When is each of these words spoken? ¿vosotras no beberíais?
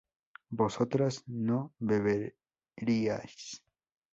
¿vosotras 0.61 1.23
no 1.27 1.59
beberíais? 1.77 3.61